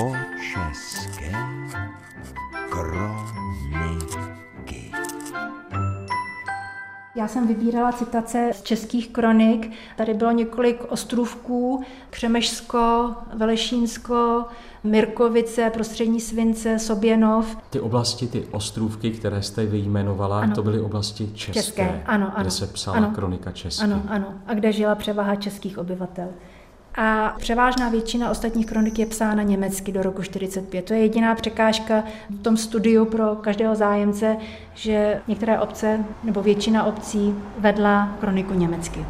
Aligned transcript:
Jihočeské 0.00 1.00
kroniky. 2.70 4.10
Já 7.16 7.28
jsem 7.28 7.46
vybírala 7.46 7.92
citace 7.92 8.50
z 8.54 8.62
českých 8.62 9.08
kronik. 9.08 9.70
Tady 9.96 10.14
bylo 10.14 10.30
několik 10.30 10.84
ostrůvků, 10.92 11.84
Přemešsko, 12.10 13.14
Velešínsko, 13.34 14.44
Mirkovice, 14.84 15.70
Prostřední 15.70 16.20
Svince, 16.20 16.78
Soběnov. 16.78 17.56
Ty 17.70 17.80
oblasti, 17.80 18.26
ty 18.26 18.46
ostrůvky, 18.50 19.10
které 19.10 19.42
jste 19.42 19.66
vyjmenovala, 19.66 20.40
Ano. 20.40 20.54
to 20.54 20.62
byly 20.62 20.80
oblasti 20.80 21.30
české, 21.34 21.62
České, 21.62 22.02
ano, 22.06 22.26
ano. 22.26 22.34
kde 22.40 22.50
se 22.50 22.66
psala 22.66 22.96
Ano. 22.96 23.10
kronika 23.14 23.52
česky. 23.52 23.84
Ano, 23.84 24.02
ano. 24.08 24.34
A 24.46 24.54
kde 24.54 24.72
žila 24.72 24.94
převaha 24.94 25.34
českých 25.34 25.78
obyvatel. 25.78 26.28
A 27.02 27.34
převážná 27.38 27.88
většina 27.88 28.30
ostatních 28.30 28.66
kronik 28.66 28.98
je 28.98 29.06
psána 29.06 29.42
německy 29.42 29.92
do 29.92 30.02
roku 30.02 30.22
45. 30.22 30.84
To 30.84 30.94
je 30.94 31.00
jediná 31.00 31.34
překážka 31.34 32.04
v 32.30 32.42
tom 32.42 32.56
studiu 32.56 33.04
pro 33.04 33.36
každého 33.36 33.74
zájemce, 33.74 34.36
že 34.74 35.20
některé 35.28 35.60
obce 35.60 36.04
nebo 36.24 36.42
většina 36.42 36.84
obcí 36.84 37.34
vedla 37.58 38.16
kroniku 38.20 38.54
německy. 38.54 39.04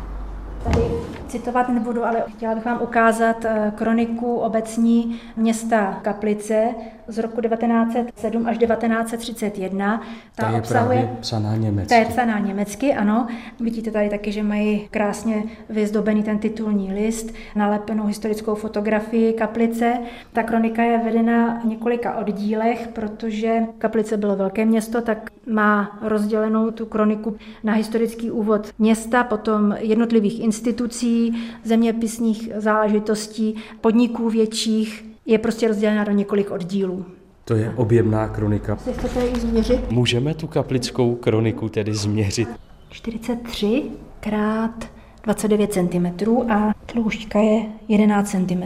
Tady 0.65 1.00
citovat 1.31 1.69
nebudu, 1.69 2.05
ale 2.05 2.25
chtěla 2.29 2.55
bych 2.55 2.65
vám 2.65 2.83
ukázat 2.83 3.45
eh, 3.45 3.73
kroniku 3.77 4.37
obecní 4.37 5.21
města 5.37 5.99
Kaplice 6.03 6.75
z 7.11 7.19
roku 7.19 7.41
1907 7.41 8.47
až 8.47 8.59
1931. 8.59 10.03
Ta 10.35 10.51
je 10.51 10.63
právě 10.63 11.17
psaná 11.21 11.57
německy. 11.57 11.89
Ta 11.89 11.95
je 11.95 12.05
psaná 12.05 12.39
německy, 12.39 12.95
ano. 12.95 13.27
Vidíte 13.61 13.91
tady 13.91 14.09
taky, 14.09 14.33
že 14.33 14.43
mají 14.43 14.89
krásně 14.91 15.43
vyzdobený 15.69 16.23
ten 16.23 16.39
titulní 16.39 16.93
list, 16.93 17.35
nalepenou 17.57 18.07
historickou 18.07 18.55
fotografii 18.55 19.33
kaplice. 19.33 19.99
Ta 20.33 20.43
kronika 20.43 20.83
je 20.83 20.99
vedena 20.99 21.61
v 21.61 21.65
několika 21.65 22.17
oddílech, 22.17 22.89
protože 22.93 23.63
Kaplice 23.79 24.17
bylo 24.17 24.37
velké 24.37 24.65
město, 24.65 25.03
tak 25.03 25.31
má 25.47 25.99
rozdělenou 26.03 26.71
tu 26.71 26.87
kroniku 26.87 27.37
na 27.65 27.73
historický 27.73 28.31
úvod 28.31 28.69
města, 28.79 29.25
potom 29.25 29.77
jednotlivých 29.79 30.41
institucí, 30.41 31.20
zeměpisných 31.65 32.49
záležitostí, 32.57 33.55
podniků 33.81 34.31
větších. 34.31 35.05
Je 35.27 35.39
prostě 35.39 35.69
rozdělena 35.69 36.05
do 36.05 36.13
několik 36.13 36.51
oddílů. 36.51 37.05
To 37.45 37.55
je 37.55 37.73
objemná 37.77 38.29
kronika. 38.29 38.75
Chcete 38.75 39.27
ji 39.27 39.41
změřit? 39.41 39.91
Můžeme 39.91 40.35
tu 40.35 40.47
kaplickou 40.47 41.15
kroniku 41.15 41.69
tedy 41.69 41.95
změřit? 41.95 42.49
43 42.91 43.83
krát 44.21 44.91
29 45.23 45.73
cm 45.73 46.07
a 46.51 46.73
tloušťka 46.87 47.39
je 47.39 47.63
11 47.89 48.31
cm. 48.31 48.63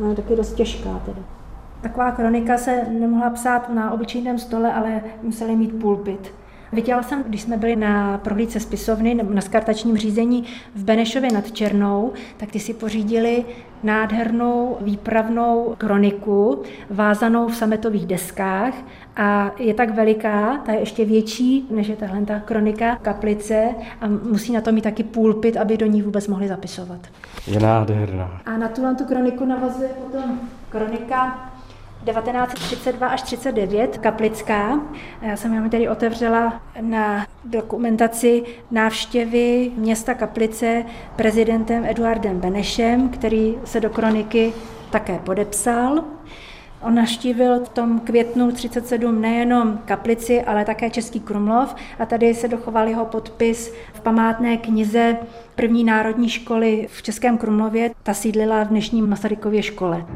No, 0.00 0.10
je 0.10 0.16
taky 0.16 0.36
dost 0.36 0.54
těžká 0.54 1.02
teda. 1.06 1.18
Taková 1.80 2.10
kronika 2.10 2.58
se 2.58 2.84
nemohla 2.98 3.30
psát 3.30 3.74
na 3.74 3.90
obyčejném 3.90 4.38
stole, 4.38 4.72
ale 4.72 5.00
museli 5.22 5.56
mít 5.56 5.80
pulpit. 5.80 6.34
Viděla 6.74 7.02
jsem, 7.02 7.22
když 7.22 7.42
jsme 7.42 7.56
byli 7.56 7.76
na 7.76 8.18
prohlídce 8.18 8.60
spisovny 8.60 9.14
nebo 9.14 9.34
na 9.34 9.40
skartačním 9.40 9.96
řízení 9.96 10.44
v 10.74 10.84
Benešově 10.84 11.32
nad 11.32 11.52
Černou, 11.52 12.12
tak 12.36 12.50
ty 12.50 12.60
si 12.60 12.74
pořídili 12.74 13.44
nádhernou 13.82 14.76
výpravnou 14.80 15.74
kroniku, 15.78 16.62
vázanou 16.90 17.48
v 17.48 17.56
sametových 17.56 18.06
deskách 18.06 18.74
a 19.16 19.50
je 19.58 19.74
tak 19.74 19.94
veliká, 19.94 20.58
ta 20.66 20.72
je 20.72 20.80
ještě 20.80 21.04
větší, 21.04 21.66
než 21.70 21.88
je 21.88 21.96
tahle 21.96 22.24
ta 22.24 22.40
kronika 22.40 22.96
kaplice 23.02 23.68
a 24.00 24.06
musí 24.06 24.52
na 24.52 24.60
to 24.60 24.72
mít 24.72 24.84
taky 24.84 25.02
pulpit, 25.02 25.56
aby 25.56 25.76
do 25.76 25.86
ní 25.86 26.02
vůbec 26.02 26.28
mohli 26.28 26.48
zapisovat. 26.48 27.00
Je 27.46 27.60
nádherná. 27.60 28.40
A 28.46 28.56
na 28.56 28.68
tuhle 28.68 28.94
tu 28.94 29.04
kroniku 29.04 29.44
navazuje 29.44 29.88
potom 29.88 30.40
kronika 30.68 31.50
1932 32.04 33.08
až 33.08 33.22
39, 33.22 33.98
Kaplická. 33.98 34.80
Já 35.22 35.36
jsem 35.36 35.54
jenom 35.54 35.70
tady 35.70 35.88
otevřela 35.88 36.62
na 36.80 37.26
dokumentaci 37.44 38.42
návštěvy 38.70 39.70
města 39.76 40.14
Kaplice 40.14 40.84
prezidentem 41.16 41.84
Eduardem 41.84 42.40
Benešem, 42.40 43.08
který 43.08 43.54
se 43.64 43.80
do 43.80 43.90
kroniky 43.90 44.52
také 44.90 45.18
podepsal. 45.18 46.04
On 46.82 46.94
navštívil 46.94 47.64
v 47.64 47.68
tom 47.68 48.00
květnu 48.00 48.52
37 48.52 49.20
nejenom 49.20 49.78
Kaplici, 49.84 50.42
ale 50.42 50.64
také 50.64 50.90
Český 50.90 51.20
Krumlov 51.20 51.74
a 51.98 52.06
tady 52.06 52.34
se 52.34 52.48
dochoval 52.48 52.88
jeho 52.88 53.04
podpis 53.04 53.74
v 53.92 54.00
památné 54.00 54.56
knize 54.56 55.16
první 55.54 55.84
národní 55.84 56.28
školy 56.28 56.88
v 56.90 57.02
Českém 57.02 57.38
Krumlově. 57.38 57.90
Ta 58.02 58.14
sídlila 58.14 58.64
v 58.64 58.68
dnešním 58.68 59.08
Masarykově 59.08 59.62
škole. 59.62 60.06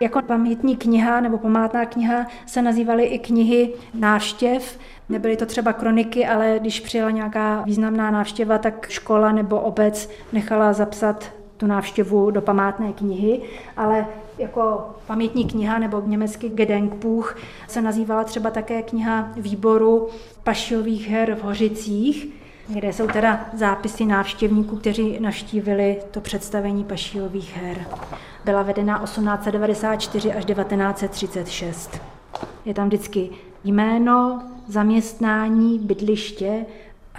Jako 0.00 0.22
pamětní 0.22 0.76
kniha 0.76 1.20
nebo 1.20 1.38
památná 1.38 1.84
kniha 1.84 2.26
se 2.46 2.62
nazývaly 2.62 3.04
i 3.04 3.18
knihy 3.18 3.72
návštěv. 3.94 4.78
Nebyly 5.08 5.36
to 5.36 5.46
třeba 5.46 5.72
kroniky, 5.72 6.26
ale 6.26 6.56
když 6.60 6.80
přijela 6.80 7.10
nějaká 7.10 7.62
významná 7.62 8.10
návštěva, 8.10 8.58
tak 8.58 8.88
škola 8.88 9.32
nebo 9.32 9.60
obec 9.60 10.10
nechala 10.32 10.72
zapsat 10.72 11.32
tu 11.56 11.66
návštěvu 11.66 12.30
do 12.30 12.42
památné 12.42 12.92
knihy, 12.92 13.42
ale 13.76 14.06
jako 14.38 14.90
pamětní 15.06 15.44
kniha 15.44 15.78
nebo 15.78 16.02
německy 16.06 16.48
Gedenkbuch 16.48 17.36
se 17.68 17.82
nazývala 17.82 18.24
třeba 18.24 18.50
také 18.50 18.82
kniha 18.82 19.32
výboru 19.36 20.08
pašilových 20.44 21.08
her 21.08 21.34
v 21.34 21.42
Hořicích, 21.42 22.28
kde 22.68 22.92
jsou 22.92 23.06
teda 23.06 23.46
zápisy 23.54 24.04
návštěvníků, 24.04 24.76
kteří 24.76 25.20
navštívili 25.20 25.98
to 26.10 26.20
představení 26.20 26.84
pašilových 26.84 27.56
her. 27.56 27.86
Byla 28.46 28.62
vedena 28.62 28.98
1894 28.98 30.32
až 30.32 30.44
1936. 30.44 32.00
Je 32.64 32.74
tam 32.74 32.86
vždycky 32.86 33.30
jméno, 33.64 34.42
zaměstnání, 34.68 35.78
bydliště 35.78 36.66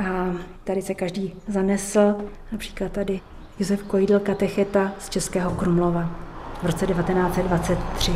a 0.03 0.31
tady 0.63 0.81
se 0.81 0.93
každý 0.93 1.33
zanesl, 1.47 2.15
například 2.51 2.91
tady 2.91 3.19
Josef 3.59 3.83
Kojdl, 3.83 4.19
katecheta 4.19 4.91
z 4.99 5.09
Českého 5.09 5.51
Krumlova 5.51 6.09
v 6.61 6.65
roce 6.65 6.87
1923. 6.87 8.11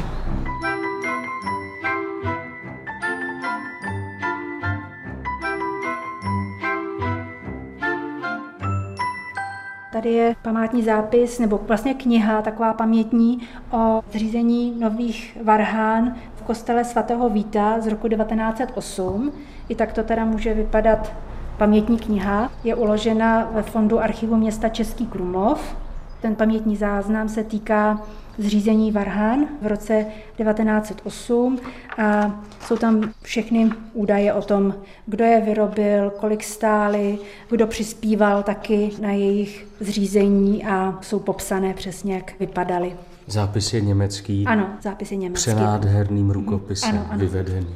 Tady 10.02 10.14
je 10.14 10.36
památní 10.42 10.84
zápis, 10.84 11.40
nebo 11.40 11.60
vlastně 11.68 11.94
kniha, 11.94 12.42
taková 12.42 12.74
pamětní, 12.74 13.40
o 13.72 14.02
zřízení 14.12 14.80
nových 14.80 15.38
varhán 15.44 16.16
v 16.36 16.42
kostele 16.42 16.86
svatého 16.86 17.30
Víta 17.30 17.82
z 17.82 17.88
roku 17.88 18.08
1908. 18.08 19.32
I 19.70 19.76
tak 19.76 19.94
to 19.94 20.04
teda 20.04 20.26
může 20.26 20.54
vypadat 20.54 21.14
pamětní 21.58 21.98
kniha. 21.98 22.52
Je 22.64 22.76
uložena 22.76 23.50
ve 23.52 23.64
fondu 23.64 24.00
archivu 24.00 24.36
města 24.36 24.70
Český 24.70 25.06
Krumlov. 25.06 25.76
Ten 26.22 26.36
pamětní 26.36 26.76
záznam 26.76 27.30
se 27.30 27.44
týká 27.44 28.02
zřízení 28.38 28.92
Varhan 28.92 29.46
v 29.62 29.68
roce 29.68 30.06
1908 30.38 31.60
a 31.98 32.40
jsou 32.66 32.78
tam 32.78 33.12
všechny 33.22 33.70
údaje 33.94 34.34
o 34.34 34.42
tom, 34.42 34.74
kdo 35.06 35.26
je 35.26 35.42
vyrobil, 35.42 36.10
kolik 36.10 36.44
stály, 36.44 37.20
kdo 37.50 37.68
přispíval 37.68 38.44
taky 38.44 38.90
na 39.02 39.12
jejich 39.12 39.68
zřízení 39.80 40.66
a 40.66 40.98
jsou 41.02 41.20
popsané 41.20 41.74
přesně, 41.74 42.16
jak 42.16 42.40
vypadaly. 42.40 42.96
Zápis 43.28 43.74
je 43.74 43.82
německý. 43.82 44.46
Ano, 44.48 44.68
zápisy 44.82 45.18
německy. 45.18 45.52
Přenádherným 45.52 46.30
rukopisem 46.30 46.90
Ano, 46.90 47.06
ano. 47.10 47.20
vyvedený. 47.20 47.68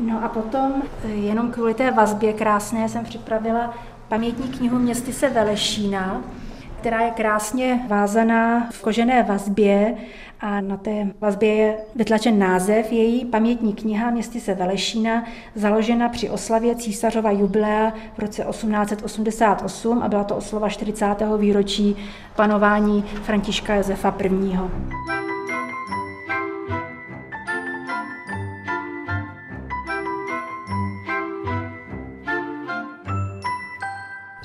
No 0.00 0.24
a 0.24 0.28
potom, 0.28 0.82
eh, 1.04 1.08
jenom 1.08 1.50
kvůli 1.52 1.74
té 1.74 1.90
vazbě 1.90 2.32
krásné, 2.32 2.88
jsem 2.88 3.04
připravila 3.04 3.74
pamětní 4.08 4.48
knihu 4.48 4.78
Městyse 4.78 5.28
Velešína, 5.30 6.22
která 6.80 7.00
je 7.00 7.10
krásně 7.10 7.80
vázaná 7.88 8.68
v 8.70 8.82
kožené 8.82 9.22
vazbě 9.22 9.94
a 10.40 10.60
na 10.60 10.76
té 10.76 11.06
vazbě 11.20 11.54
je 11.54 11.76
vytlačen 11.96 12.38
název 12.38 12.92
její 12.92 13.24
pamětní 13.24 13.72
kniha 13.72 14.10
Městyse 14.10 14.54
Velešína, 14.54 15.24
založena 15.54 16.08
při 16.08 16.30
oslavě 16.30 16.76
císařova 16.76 17.30
jubilea 17.30 17.92
v 18.14 18.18
roce 18.18 18.44
1888 18.50 20.02
a 20.02 20.08
byla 20.08 20.24
to 20.24 20.36
oslava 20.36 20.68
40. 20.68 21.16
výročí 21.38 21.96
panování 22.36 23.02
Františka 23.02 23.74
Josefa 23.74 24.16
I. 24.20 25.19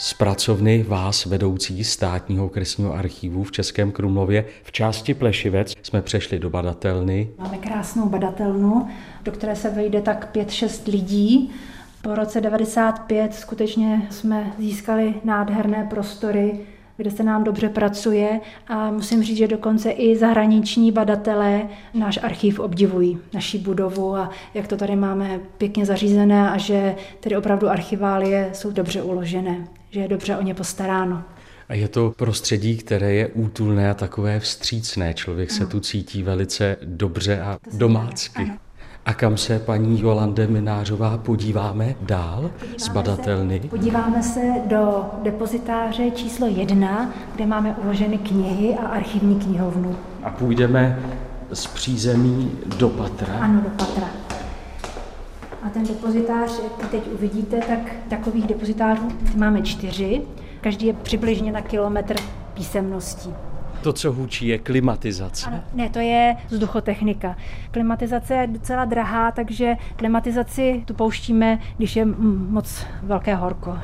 Z 0.06 0.14
pracovny 0.14 0.84
vás, 0.84 1.26
vedoucí 1.26 1.84
státního 1.84 2.50
kresního 2.50 2.94
archivu 2.94 3.44
v 3.44 3.52
Českém 3.52 3.92
Krumlově, 3.92 4.46
v 4.64 4.72
části 4.72 5.14
Plešivec 5.14 5.74
jsme 5.84 6.02
přešli 6.02 6.40
do 6.40 6.50
badatelny. 6.50 7.30
Máme 7.38 7.58
krásnou 7.58 8.10
badatelnu, 8.10 8.88
do 9.24 9.32
které 9.32 9.56
se 9.56 9.70
vejde 9.70 10.02
tak 10.02 10.36
5-6 10.36 10.92
lidí. 10.92 11.52
Po 12.02 12.16
roce 12.16 12.42
95 12.42 13.34
skutečně 13.34 14.08
jsme 14.12 14.54
získali 14.60 15.14
nádherné 15.24 15.88
prostory, 15.90 16.60
kde 16.98 17.12
se 17.12 17.24
nám 17.24 17.44
dobře 17.44 17.70
pracuje 17.70 18.40
a 18.68 18.92
musím 18.92 19.24
říct, 19.24 19.38
že 19.38 19.48
dokonce 19.48 19.92
i 19.92 20.16
zahraniční 20.16 20.92
badatelé 20.92 21.70
náš 21.94 22.20
archiv 22.24 22.60
obdivují, 22.60 23.20
naší 23.34 23.58
budovu 23.58 24.16
a 24.16 24.30
jak 24.54 24.68
to 24.68 24.78
tady 24.78 24.96
máme 24.96 25.40
pěkně 25.58 25.86
zařízené 25.86 26.50
a 26.50 26.58
že 26.58 26.96
tedy 27.20 27.38
opravdu 27.38 27.70
archiválie 27.70 28.50
jsou 28.54 28.72
dobře 28.72 29.02
uložené, 29.02 29.68
že 29.96 30.02
je 30.02 30.08
dobře 30.08 30.38
o 30.38 30.42
ně 30.42 30.54
postaráno. 30.54 31.24
A 31.70 31.74
je 31.74 31.88
to 31.88 32.14
prostředí, 32.18 32.78
které 32.78 33.14
je 33.14 33.28
útulné 33.28 33.92
a 33.92 33.94
takové 33.94 34.40
vstřícné. 34.40 35.14
Člověk 35.14 35.50
ano. 35.52 35.58
se 35.58 35.66
tu 35.66 35.80
cítí 35.80 36.24
velice 36.24 36.78
dobře 36.84 37.42
a 37.42 37.58
domácky. 37.74 38.44
Ano. 38.44 38.58
A 39.06 39.14
kam 39.14 39.38
se 39.38 39.60
paní 39.60 40.02
Jolande 40.02 40.48
Minářová 40.48 41.18
podíváme 41.18 41.96
dál 42.02 42.52
podíváme 42.60 42.80
z 42.80 42.88
badatelny? 42.88 43.60
Se, 43.62 43.68
podíváme 43.68 44.24
se 44.24 44.42
do 44.66 45.06
depozitáře 45.24 46.12
číslo 46.12 46.48
jedna, 46.48 47.14
kde 47.36 47.46
máme 47.46 47.76
uloženy 47.84 48.18
knihy 48.18 48.76
a 48.76 48.88
archivní 48.88 49.36
knihovnu. 49.40 49.96
A 50.24 50.30
půjdeme 50.30 51.00
z 51.52 51.68
přízemí 51.68 52.52
do 52.78 52.90
patra? 52.90 53.34
Ano, 53.34 53.62
do 53.62 53.70
patra. 53.70 54.25
A 55.66 55.70
ten 55.70 55.84
depozitář, 55.84 56.60
jak 56.64 56.92
teď 56.92 57.04
uvidíte, 57.14 57.58
tak 57.58 57.80
takových 58.10 58.48
depozitářů 58.48 59.08
máme 59.36 59.62
čtyři. 59.62 60.22
Každý 60.62 60.86
je 60.86 60.94
přibližně 60.94 61.52
na 61.52 61.62
kilometr 61.62 62.16
písemností. 62.54 63.34
To, 63.82 63.94
co 63.94 64.12
hučí, 64.12 64.48
je 64.48 64.58
klimatizace. 64.58 65.48
Ano, 65.48 65.60
ne, 65.74 65.90
to 65.90 66.00
je 66.00 66.36
vzduchotechnika. 66.48 67.36
Klimatizace 67.72 68.34
je 68.34 68.48
docela 68.48 68.86
drahá, 68.86 69.32
takže 69.32 69.76
klimatizaci 69.96 70.84
tu 70.86 70.94
pouštíme, 70.94 71.60
když 71.78 71.96
je 71.96 72.06
moc 72.50 72.86
velké 73.04 73.36
horko. 73.36 73.78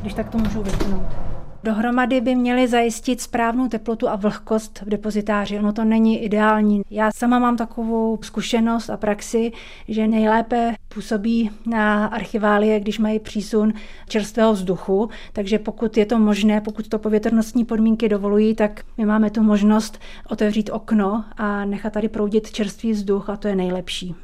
Když 0.00 0.14
tak 0.14 0.28
to 0.28 0.38
můžu 0.38 0.62
vypnout. 0.62 1.23
Dohromady 1.64 2.20
by 2.20 2.34
měly 2.34 2.68
zajistit 2.68 3.20
správnou 3.20 3.68
teplotu 3.68 4.08
a 4.08 4.16
vlhkost 4.16 4.82
v 4.82 4.88
depozitáři. 4.88 5.58
Ono 5.58 5.72
to 5.72 5.84
není 5.84 6.24
ideální. 6.24 6.82
Já 6.90 7.10
sama 7.12 7.38
mám 7.38 7.56
takovou 7.56 8.18
zkušenost 8.22 8.90
a 8.90 8.96
praxi, 8.96 9.52
že 9.88 10.06
nejlépe 10.06 10.74
působí 10.94 11.50
na 11.66 12.06
archiválie, 12.06 12.80
když 12.80 12.98
mají 12.98 13.18
přísun 13.18 13.72
čerstvého 14.08 14.52
vzduchu. 14.52 15.08
Takže 15.32 15.58
pokud 15.58 15.96
je 15.96 16.06
to 16.06 16.18
možné, 16.18 16.60
pokud 16.60 16.88
to 16.88 16.98
povětrnostní 16.98 17.64
podmínky 17.64 18.08
dovolují, 18.08 18.54
tak 18.54 18.84
my 18.96 19.06
máme 19.06 19.30
tu 19.30 19.42
možnost 19.42 19.98
otevřít 20.28 20.70
okno 20.72 21.24
a 21.36 21.64
nechat 21.64 21.92
tady 21.92 22.08
proudit 22.08 22.50
čerstvý 22.50 22.92
vzduch 22.92 23.30
a 23.30 23.36
to 23.36 23.48
je 23.48 23.56
nejlepší. 23.56 24.14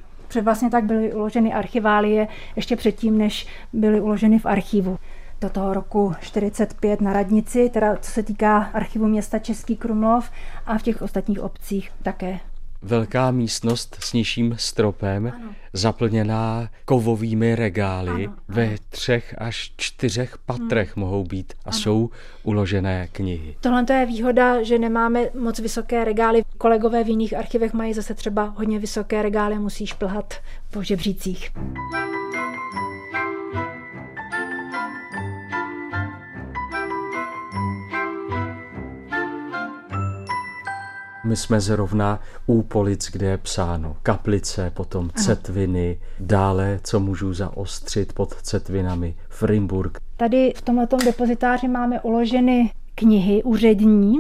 Vlastně 0.43 0.71
tak 0.71 0.85
byly 0.85 1.15
uloženy 1.15 1.53
archiválie 1.53 2.29
ještě 2.57 2.77
předtím, 2.77 3.19
než 3.19 3.47
byly 3.73 4.01
uloženy 4.01 4.39
v 4.39 4.47
archivu 4.47 4.99
do 5.41 5.51
toho 5.51 5.75
roku 5.75 6.15
45 6.21 7.01
na 7.01 7.13
radnici, 7.13 7.71
teda 7.73 7.97
co 7.97 8.11
se 8.11 8.23
týká 8.23 8.59
archivu 8.59 9.07
města 9.09 9.39
Český 9.39 9.77
Krumlov 9.77 10.31
a 10.67 10.79
v 10.79 10.83
těch 10.83 11.03
ostatních 11.03 11.41
obcích 11.41 11.91
také. 12.03 12.41
Velká 12.83 13.31
místnost 13.31 13.97
s 14.01 14.13
nižším 14.13 14.55
stropem, 14.59 15.33
ano. 15.35 15.55
zaplněná 15.73 16.69
kovovými 16.85 17.55
regály, 17.55 18.27
ano, 18.27 18.37
ve 18.49 18.67
ano. 18.67 18.77
třech 18.89 19.35
až 19.39 19.73
čtyřech 19.77 20.39
patrech 20.39 20.97
hmm. 20.97 21.05
mohou 21.05 21.25
být 21.25 21.53
a 21.65 21.71
ano. 21.71 21.79
jsou 21.79 22.11
uložené 22.43 23.09
knihy. 23.13 23.57
Tohle 23.61 23.85
je 23.91 24.07
výhoda, 24.07 24.63
že 24.63 24.79
nemáme 24.79 25.29
moc 25.39 25.59
vysoké 25.59 26.05
regály. 26.05 26.43
Kolegové 26.59 27.05
v 27.05 27.09
jiných 27.09 27.37
archivech 27.37 27.73
mají 27.73 27.95
zase 27.95 28.15
třeba 28.15 28.45
hodně 28.45 28.79
vysoké 28.79 29.23
regály, 29.23 29.59
musíš 29.59 29.93
plhat 29.93 30.35
po 30.71 30.83
žebřících. 30.83 31.51
My 41.31 41.37
jsme 41.37 41.61
zrovna 41.61 42.21
u 42.47 42.63
polic, 42.63 43.11
kde 43.13 43.27
je 43.27 43.39
psáno 43.39 43.97
kaplice, 44.03 44.71
potom 44.75 45.11
cetviny, 45.15 45.99
dále, 46.21 46.81
co 46.85 47.01
můžu 47.01 47.35
zaostřit 47.35 48.13
pod 48.13 48.35
cetvinami, 48.35 49.15
Frimburg. 49.29 49.99
Tady 50.17 50.53
v 50.57 50.63
tomto 50.63 50.97
depozitáři 50.97 51.69
máme 51.69 52.01
uloženy 52.01 52.71
knihy 52.95 53.43
úřední, 53.43 54.19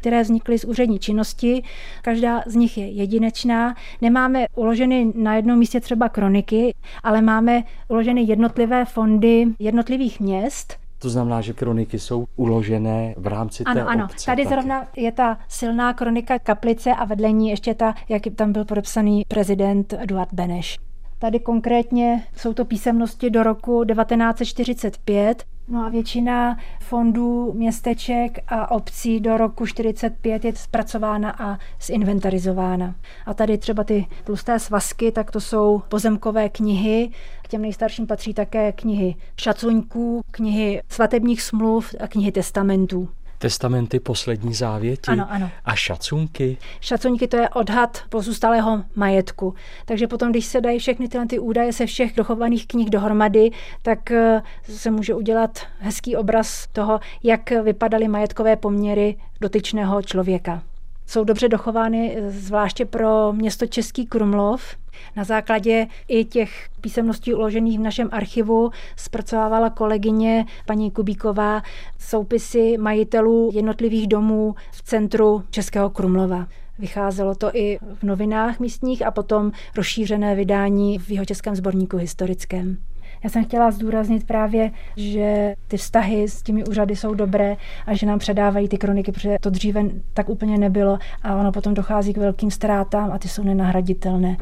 které 0.00 0.22
vznikly 0.22 0.58
z 0.58 0.64
úřední 0.64 0.98
činnosti. 0.98 1.62
Každá 2.02 2.42
z 2.46 2.54
nich 2.54 2.78
je 2.78 2.88
jedinečná. 2.88 3.74
Nemáme 4.00 4.46
uloženy 4.56 5.12
na 5.14 5.34
jednom 5.34 5.58
místě 5.58 5.80
třeba 5.80 6.08
kroniky, 6.08 6.74
ale 7.02 7.22
máme 7.22 7.62
uloženy 7.88 8.22
jednotlivé 8.22 8.84
fondy 8.84 9.46
jednotlivých 9.58 10.20
měst 10.20 10.81
to 11.02 11.10
znamená, 11.10 11.40
že 11.40 11.52
kroniky 11.52 11.98
jsou 11.98 12.24
uložené 12.36 13.14
v 13.16 13.26
rámci 13.26 13.64
ano, 13.64 13.74
té 13.74 13.86
ano. 13.86 14.04
obce. 14.04 14.26
Tady 14.26 14.42
taky. 14.44 14.54
zrovna 14.54 14.86
je 14.96 15.12
ta 15.12 15.38
silná 15.48 15.94
kronika 15.94 16.38
kaplice 16.38 16.90
a 16.90 17.04
vedle 17.04 17.32
ní 17.32 17.50
ještě 17.50 17.74
ta, 17.74 17.94
jak 18.08 18.22
tam 18.36 18.52
byl 18.52 18.64
podepsaný 18.64 19.22
prezident 19.28 19.92
Eduard 19.98 20.32
Beneš. 20.32 20.78
Tady 21.18 21.40
konkrétně 21.40 22.26
jsou 22.36 22.54
to 22.54 22.64
písemnosti 22.64 23.30
do 23.30 23.42
roku 23.42 23.84
1945. 23.84 25.44
No 25.68 25.84
a 25.84 25.88
většina 25.88 26.56
fondů, 26.80 27.52
městeček 27.52 28.38
a 28.48 28.70
obcí 28.70 29.20
do 29.20 29.36
roku 29.36 29.66
45 29.66 30.44
je 30.44 30.56
zpracována 30.56 31.30
a 31.38 31.58
zinventarizována. 31.82 32.94
A 33.26 33.34
tady 33.34 33.58
třeba 33.58 33.84
ty 33.84 34.06
tlusté 34.24 34.58
svazky, 34.58 35.12
tak 35.12 35.30
to 35.30 35.40
jsou 35.40 35.82
pozemkové 35.88 36.48
knihy. 36.48 37.10
K 37.42 37.48
těm 37.48 37.62
nejstarším 37.62 38.06
patří 38.06 38.34
také 38.34 38.72
knihy 38.72 39.14
šacuňků, 39.36 40.22
knihy 40.30 40.82
svatebních 40.88 41.42
smluv 41.42 41.94
a 42.00 42.08
knihy 42.08 42.32
testamentů. 42.32 43.08
Testamenty 43.42 44.00
poslední 44.00 44.54
závěti 44.54 45.10
ano, 45.10 45.26
ano. 45.30 45.50
a 45.64 45.74
šacunky. 45.74 46.56
Šacunky 46.80 47.28
to 47.28 47.36
je 47.36 47.48
odhad 47.48 48.02
pozůstalého 48.08 48.84
majetku. 48.96 49.54
Takže 49.84 50.06
potom, 50.06 50.30
když 50.30 50.46
se 50.46 50.60
dají 50.60 50.78
všechny 50.78 51.08
tyhle 51.08 51.26
ty 51.26 51.38
údaje 51.38 51.72
se 51.72 51.86
všech 51.86 52.12
dochovaných 52.14 52.66
knih 52.66 52.90
dohromady, 52.90 53.50
tak 53.82 54.10
eh, 54.10 54.42
se 54.62 54.90
může 54.90 55.14
udělat 55.14 55.58
hezký 55.78 56.16
obraz 56.16 56.66
toho, 56.72 57.00
jak 57.22 57.50
vypadaly 57.50 58.08
majetkové 58.08 58.56
poměry 58.56 59.16
dotyčného 59.40 60.02
člověka 60.02 60.62
jsou 61.06 61.24
dobře 61.24 61.48
dochovány 61.48 62.16
eh, 62.16 62.30
zvláště 62.30 62.84
pro 62.84 63.32
město 63.32 63.66
Český 63.66 64.06
Krumlov. 64.06 64.76
Na 65.16 65.24
základě 65.24 65.86
i 66.08 66.24
těch 66.24 66.68
písemností 66.80 67.34
uložených 67.34 67.78
v 67.78 67.82
našem 67.82 68.08
archivu 68.12 68.70
zpracovávala 68.96 69.70
kolegyně 69.70 70.46
paní 70.66 70.90
Kubíková 70.90 71.62
soupisy 71.98 72.78
majitelů 72.78 73.50
jednotlivých 73.54 74.06
domů 74.08 74.54
v 74.72 74.82
centru 74.82 75.42
Českého 75.50 75.90
Krumlova. 75.90 76.46
Vycházelo 76.78 77.34
to 77.34 77.50
i 77.56 77.78
v 77.94 78.02
novinách 78.02 78.60
místních 78.60 79.06
a 79.06 79.10
potom 79.10 79.52
rozšířené 79.76 80.34
vydání 80.34 80.98
v 80.98 81.10
jeho 81.10 81.24
českém 81.24 81.56
sborníku 81.56 81.96
historickém. 81.96 82.76
Já 83.24 83.30
jsem 83.30 83.44
chtěla 83.44 83.70
zdůraznit 83.70 84.26
právě, 84.26 84.70
že 84.96 85.54
ty 85.68 85.76
vztahy 85.76 86.28
s 86.28 86.42
těmi 86.42 86.64
úřady 86.64 86.96
jsou 86.96 87.14
dobré 87.14 87.56
a 87.86 87.94
že 87.94 88.06
nám 88.06 88.18
předávají 88.18 88.68
ty 88.68 88.78
kroniky, 88.78 89.12
protože 89.12 89.36
to 89.40 89.50
dříve 89.50 89.84
tak 90.14 90.28
úplně 90.28 90.58
nebylo 90.58 90.98
a 91.22 91.34
ono 91.34 91.52
potom 91.52 91.74
dochází 91.74 92.12
k 92.14 92.18
velkým 92.18 92.50
ztrátám 92.50 93.12
a 93.12 93.18
ty 93.18 93.28
jsou 93.28 93.42
nenahraditelné. 93.42 94.36